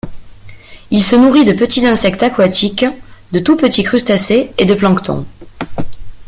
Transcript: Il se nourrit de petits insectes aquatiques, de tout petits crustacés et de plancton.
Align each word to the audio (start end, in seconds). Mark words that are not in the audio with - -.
Il 0.89 1.03
se 1.03 1.15
nourrit 1.15 1.45
de 1.45 1.51
petits 1.53 1.85
insectes 1.85 2.23
aquatiques, 2.23 2.85
de 3.33 3.37
tout 3.39 3.55
petits 3.55 3.83
crustacés 3.83 4.51
et 4.57 4.65
de 4.65 4.73
plancton. 4.73 5.27